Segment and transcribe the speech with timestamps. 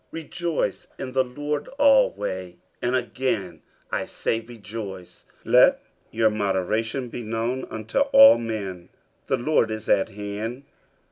[0.11, 3.61] 50:004:004 Rejoice in the Lord alway: and again
[3.91, 5.27] I say, Rejoice.
[5.45, 8.89] 50:004:005 Let your moderation be known unto all men.
[9.27, 10.63] The Lord is at hand.